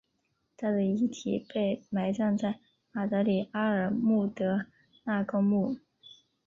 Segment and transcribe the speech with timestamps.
[0.57, 2.57] 她的遗体被埋葬在
[2.91, 4.65] 马德里阿尔穆德
[5.03, 5.77] 纳公墓。